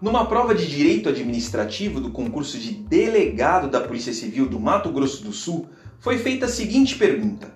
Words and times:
Numa 0.00 0.26
prova 0.26 0.54
de 0.54 0.64
direito 0.64 1.08
administrativo 1.08 2.00
do 2.00 2.10
concurso 2.10 2.56
de 2.56 2.70
delegado 2.70 3.68
da 3.68 3.80
Polícia 3.80 4.12
Civil 4.12 4.48
do 4.48 4.60
Mato 4.60 4.92
Grosso 4.92 5.24
do 5.24 5.32
Sul, 5.32 5.66
foi 5.98 6.18
feita 6.18 6.46
a 6.46 6.48
seguinte 6.48 6.94
pergunta: 6.94 7.52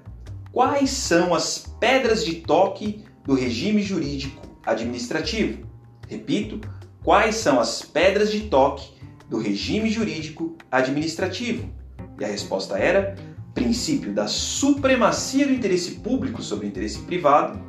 Quais 0.50 0.90
são 0.90 1.32
as 1.32 1.64
pedras 1.78 2.24
de 2.24 2.34
toque 2.36 3.04
do 3.24 3.34
regime 3.34 3.80
jurídico 3.80 4.42
administrativo? 4.66 5.64
Repito, 6.08 6.60
quais 7.04 7.36
são 7.36 7.60
as 7.60 7.80
pedras 7.80 8.32
de 8.32 8.40
toque 8.40 8.90
do 9.30 9.38
regime 9.38 9.88
jurídico 9.88 10.56
administrativo? 10.68 11.70
E 12.18 12.24
a 12.24 12.28
resposta 12.28 12.76
era: 12.76 13.14
princípio 13.54 14.12
da 14.12 14.26
supremacia 14.26 15.46
do 15.46 15.52
interesse 15.52 15.92
público 15.92 16.42
sobre 16.42 16.66
o 16.66 16.68
interesse 16.68 16.98
privado 17.02 17.60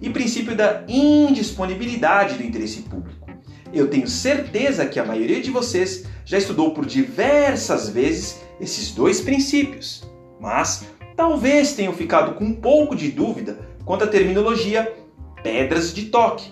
e 0.00 0.08
princípio 0.08 0.56
da 0.56 0.84
indisponibilidade 0.88 2.36
do 2.36 2.42
interesse 2.42 2.80
público. 2.80 3.25
Eu 3.72 3.88
tenho 3.88 4.08
certeza 4.08 4.86
que 4.86 4.98
a 4.98 5.04
maioria 5.04 5.40
de 5.40 5.50
vocês 5.50 6.06
já 6.24 6.38
estudou 6.38 6.72
por 6.72 6.86
diversas 6.86 7.88
vezes 7.88 8.40
esses 8.60 8.92
dois 8.92 9.20
princípios, 9.20 10.08
mas 10.40 10.86
talvez 11.16 11.74
tenham 11.74 11.92
ficado 11.92 12.34
com 12.34 12.44
um 12.44 12.54
pouco 12.54 12.94
de 12.94 13.10
dúvida 13.10 13.58
quanto 13.84 14.04
à 14.04 14.06
terminologia 14.06 14.94
pedras 15.42 15.92
de 15.92 16.06
toque. 16.06 16.50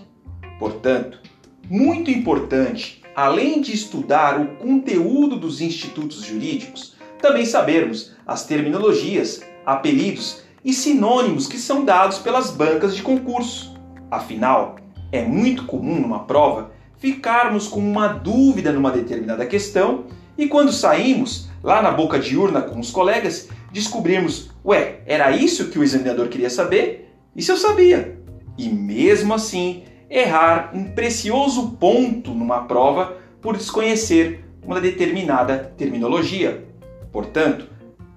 Portanto, 0.59 1.21
muito 1.69 2.11
importante, 2.11 3.03
além 3.15 3.61
de 3.61 3.73
estudar 3.73 4.41
o 4.41 4.57
conteúdo 4.57 5.37
dos 5.37 5.61
institutos 5.61 6.23
jurídicos, 6.23 6.95
também 7.21 7.47
sabermos 7.47 8.13
as 8.27 8.47
terminologias, 8.47 9.43
apelidos 9.65 10.43
e 10.65 10.73
sinônimos 10.73 11.47
que 11.47 11.59
são 11.59 11.85
dados 11.85 12.19
pelas 12.19 12.51
bancas 12.51 12.95
de 12.95 13.03
concurso. 13.03 13.75
Afinal, 14.11 14.77
é 15.11 15.23
muito 15.23 15.65
comum 15.65 16.01
numa 16.01 16.25
prova 16.25 16.74
ficarmos 17.05 17.69
com 17.69 17.81
uma 17.81 18.09
dúvida 18.09 18.73
numa 18.73 18.91
determinada 18.91 19.45
questão 19.45 20.07
e 20.39 20.47
quando 20.47 20.73
saímos 20.73 21.51
lá 21.63 21.83
na 21.83 21.91
boca 21.91 22.19
de 22.19 22.35
urna 22.35 22.63
com 22.63 22.81
os 22.81 22.91
colegas, 22.91 23.51
descobrimos, 23.71 24.51
ué, 24.65 25.01
era 25.05 25.31
isso 25.31 25.69
que 25.69 25.79
o 25.79 25.85
examinador 25.85 26.29
queria 26.29 26.49
saber? 26.49 27.11
Isso 27.37 27.53
eu 27.53 27.59
sabia. 27.59 28.19
E 28.57 28.71
mesmo 28.71 29.35
assim, 29.35 29.83
errar 30.09 30.71
um 30.73 30.85
precioso 30.85 31.73
ponto 31.73 32.31
numa 32.33 32.63
prova 32.63 33.19
por 33.43 33.55
desconhecer 33.55 34.43
uma 34.63 34.81
determinada 34.81 35.75
terminologia. 35.77 36.65
Portanto, 37.13 37.69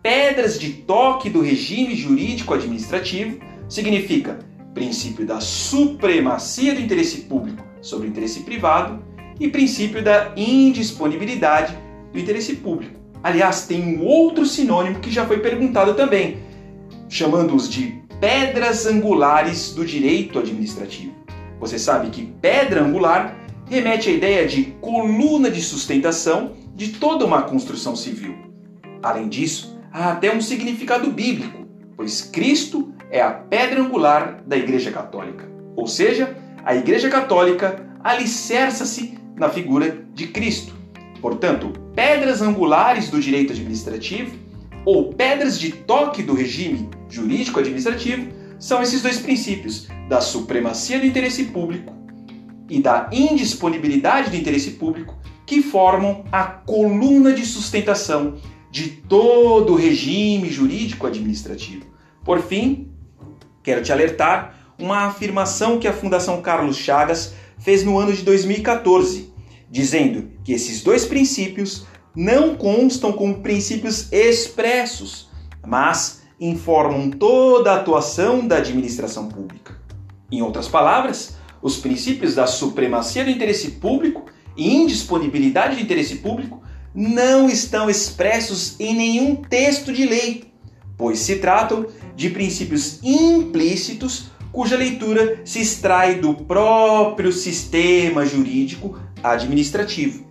pedras 0.02 0.58
de 0.58 0.72
toque 0.72 1.30
do 1.30 1.42
regime 1.42 1.94
jurídico 1.94 2.54
administrativo 2.54 3.38
significa 3.68 4.40
princípio 4.74 5.26
da 5.26 5.42
supremacia 5.42 6.74
do 6.74 6.80
interesse 6.80 7.24
público 7.24 7.67
sobre 7.88 8.08
o 8.08 8.10
interesse 8.10 8.42
privado 8.42 9.02
e 9.40 9.48
princípio 9.48 10.04
da 10.04 10.34
indisponibilidade 10.36 11.78
do 12.12 12.20
interesse 12.20 12.58
público. 12.58 13.00
Aliás, 13.24 13.66
tem 13.66 13.98
um 13.98 14.04
outro 14.04 14.46
sinônimo 14.46 15.00
que 15.00 15.12
já 15.12 15.26
foi 15.26 15.40
perguntado 15.40 15.94
também, 15.94 16.38
chamando-os 17.10 17.70
de 17.70 18.02
pedras 18.20 18.86
angulares 18.86 19.74
do 19.74 19.86
direito 19.86 20.40
administrativo. 20.40 21.14
Você 21.60 21.80
sabe 21.80 22.10
que 22.10 22.26
pedra 22.42 22.84
angular 22.84 23.36
remete 23.70 24.10
à 24.10 24.14
ideia 24.14 24.48
de 24.48 24.66
coluna 24.82 25.50
de 25.50 25.62
sustentação 25.62 26.54
de 26.76 26.90
toda 26.90 27.26
uma 27.26 27.44
construção 27.44 27.96
civil. 27.96 28.36
Além 29.02 29.28
disso, 29.28 29.80
há 29.92 30.12
até 30.12 30.34
um 30.34 30.42
significado 30.42 31.12
bíblico, 31.12 31.68
pois 31.96 32.22
Cristo 32.22 32.94
é 33.10 33.22
a 33.22 33.32
pedra 33.32 33.82
angular 33.82 34.44
da 34.46 34.58
Igreja 34.58 34.92
Católica. 34.92 35.50
Ou 35.76 35.88
seja, 35.88 36.36
a 36.68 36.76
Igreja 36.76 37.10
Católica 37.10 37.88
alicerça-se 38.04 39.18
na 39.38 39.48
figura 39.48 40.06
de 40.14 40.28
Cristo. 40.28 40.76
Portanto, 41.22 41.72
pedras 41.96 42.42
angulares 42.42 43.10
do 43.10 43.22
direito 43.22 43.54
administrativo 43.54 44.36
ou 44.84 45.14
pedras 45.14 45.58
de 45.58 45.72
toque 45.72 46.22
do 46.22 46.34
regime 46.34 46.90
jurídico 47.08 47.62
administrativo 47.62 48.28
são 48.60 48.82
esses 48.84 49.02
dois 49.02 49.18
princípios 49.18 49.88
da 50.10 50.20
supremacia 50.20 51.00
do 51.00 51.06
interesse 51.06 51.46
público 51.46 51.94
e 52.70 52.82
da 52.82 53.10
indisponibilidade 53.14 54.30
do 54.30 54.36
interesse 54.36 54.72
público 54.72 55.18
que 55.46 55.62
formam 55.62 56.26
a 56.34 56.44
coluna 56.44 57.32
de 57.32 57.46
sustentação 57.46 58.36
de 58.70 58.90
todo 58.90 59.72
o 59.72 59.78
regime 59.78 60.50
jurídico 60.50 61.08
administrativo. 61.08 61.86
Por 62.26 62.42
fim, 62.42 62.92
quero 63.64 63.82
te 63.82 63.94
alertar 63.94 64.67
uma 64.80 65.06
afirmação 65.06 65.80
que 65.80 65.88
a 65.88 65.94
Fundação 65.94 66.42
Carlos 66.42 66.78
Chagas 66.78 67.34
fez 67.58 67.84
no 67.84 67.98
ano 67.98 68.14
de 68.14 68.22
2014, 68.24 69.34
dizendo 69.70 70.30
que 70.44 70.54
esses 70.54 70.84
dois 70.84 71.06
princípios 71.06 71.86
não 72.16 72.56
constam 72.56 73.12
como 73.12 73.42
princípios 73.42 74.12
expressos, 74.12 75.30
mas 75.66 76.22
informam 76.40 77.10
toda 77.10 77.72
a 77.72 77.76
atuação 77.76 78.48
da 78.48 78.58
administração 78.58 79.28
pública. 79.28 79.76
Em 80.32 80.42
outras 80.42 80.68
palavras, 80.68 81.36
os 81.62 81.78
princípios 81.78 82.36
da 82.36 82.46
supremacia 82.46 83.24
do 83.24 83.30
interesse 83.30 83.72
público 83.72 84.26
e 84.56 84.76
indisponibilidade 84.76 85.76
do 85.76 85.82
interesse 85.82 86.18
público 86.18 86.62
não 86.94 87.50
estão 87.50 87.90
expressos 87.90 88.80
em 88.80 88.96
nenhum 88.96 89.36
texto 89.36 89.94
de 89.94 90.06
lei, 90.06 90.52
pois 90.98 91.20
se 91.20 91.36
tratam 91.38 91.86
de 92.16 92.30
princípios 92.30 93.00
implícitos 93.04 94.32
cuja 94.52 94.76
leitura 94.78 95.42
se 95.46 95.60
extrai 95.60 96.16
do 96.16 96.34
próprio 96.34 97.32
sistema 97.32 98.26
jurídico 98.26 98.98
administrativo. 99.24 100.26